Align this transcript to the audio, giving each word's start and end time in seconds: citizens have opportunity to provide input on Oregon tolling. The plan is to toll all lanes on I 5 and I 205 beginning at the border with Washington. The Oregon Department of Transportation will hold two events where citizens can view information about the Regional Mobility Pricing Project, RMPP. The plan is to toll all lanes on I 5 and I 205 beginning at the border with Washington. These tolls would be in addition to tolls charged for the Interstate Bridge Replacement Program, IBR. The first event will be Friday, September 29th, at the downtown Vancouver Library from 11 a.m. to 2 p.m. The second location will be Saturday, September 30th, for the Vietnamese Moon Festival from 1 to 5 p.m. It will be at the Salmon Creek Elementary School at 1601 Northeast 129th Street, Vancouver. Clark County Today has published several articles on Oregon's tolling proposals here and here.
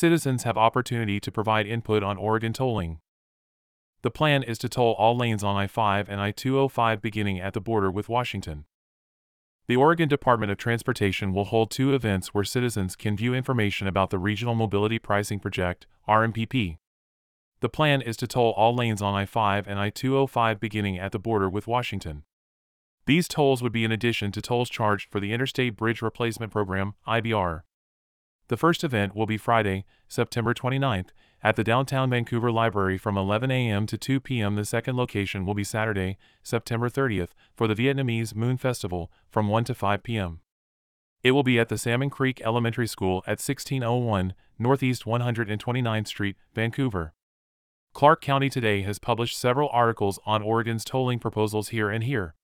citizens 0.00 0.44
have 0.44 0.56
opportunity 0.56 1.20
to 1.20 1.30
provide 1.30 1.66
input 1.66 2.02
on 2.02 2.16
Oregon 2.16 2.54
tolling. 2.54 3.00
The 4.00 4.10
plan 4.10 4.42
is 4.42 4.56
to 4.60 4.68
toll 4.68 4.94
all 4.94 5.14
lanes 5.14 5.44
on 5.44 5.56
I 5.56 5.66
5 5.66 6.08
and 6.08 6.18
I 6.18 6.30
205 6.30 7.02
beginning 7.02 7.38
at 7.38 7.52
the 7.52 7.60
border 7.60 7.90
with 7.90 8.08
Washington. 8.08 8.64
The 9.68 9.76
Oregon 9.76 10.08
Department 10.08 10.50
of 10.50 10.56
Transportation 10.56 11.34
will 11.34 11.44
hold 11.44 11.70
two 11.70 11.94
events 11.94 12.28
where 12.28 12.44
citizens 12.44 12.96
can 12.96 13.14
view 13.14 13.34
information 13.34 13.86
about 13.86 14.08
the 14.08 14.18
Regional 14.18 14.54
Mobility 14.54 14.98
Pricing 14.98 15.38
Project, 15.38 15.86
RMPP. 16.08 16.78
The 17.60 17.68
plan 17.68 18.00
is 18.00 18.16
to 18.16 18.26
toll 18.26 18.52
all 18.56 18.74
lanes 18.74 19.02
on 19.02 19.14
I 19.14 19.26
5 19.26 19.68
and 19.68 19.78
I 19.78 19.90
205 19.90 20.58
beginning 20.58 20.98
at 20.98 21.12
the 21.12 21.18
border 21.18 21.50
with 21.50 21.66
Washington. 21.66 22.24
These 23.04 23.28
tolls 23.28 23.62
would 23.62 23.72
be 23.72 23.84
in 23.84 23.92
addition 23.92 24.32
to 24.32 24.40
tolls 24.40 24.70
charged 24.70 25.10
for 25.10 25.20
the 25.20 25.34
Interstate 25.34 25.76
Bridge 25.76 26.00
Replacement 26.00 26.50
Program, 26.50 26.94
IBR. 27.06 27.64
The 28.50 28.56
first 28.56 28.82
event 28.82 29.14
will 29.14 29.26
be 29.26 29.36
Friday, 29.36 29.84
September 30.08 30.52
29th, 30.52 31.10
at 31.40 31.54
the 31.54 31.62
downtown 31.62 32.10
Vancouver 32.10 32.50
Library 32.50 32.98
from 32.98 33.16
11 33.16 33.48
a.m. 33.48 33.86
to 33.86 33.96
2 33.96 34.18
p.m. 34.18 34.56
The 34.56 34.64
second 34.64 34.96
location 34.96 35.46
will 35.46 35.54
be 35.54 35.62
Saturday, 35.62 36.18
September 36.42 36.90
30th, 36.90 37.28
for 37.54 37.68
the 37.68 37.76
Vietnamese 37.76 38.34
Moon 38.34 38.56
Festival 38.56 39.08
from 39.30 39.46
1 39.46 39.62
to 39.66 39.74
5 39.76 40.02
p.m. 40.02 40.40
It 41.22 41.30
will 41.30 41.44
be 41.44 41.60
at 41.60 41.68
the 41.68 41.78
Salmon 41.78 42.10
Creek 42.10 42.42
Elementary 42.44 42.88
School 42.88 43.18
at 43.18 43.38
1601 43.38 44.34
Northeast 44.58 45.04
129th 45.04 46.08
Street, 46.08 46.34
Vancouver. 46.52 47.14
Clark 47.92 48.20
County 48.20 48.50
Today 48.50 48.82
has 48.82 48.98
published 48.98 49.38
several 49.38 49.68
articles 49.72 50.18
on 50.26 50.42
Oregon's 50.42 50.84
tolling 50.84 51.20
proposals 51.20 51.68
here 51.68 51.88
and 51.88 52.02
here. 52.02 52.34